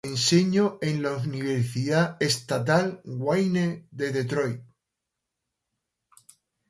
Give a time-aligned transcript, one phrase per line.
[0.03, 4.61] Enseñó en la Universidad Estatal Wayne de Detroit.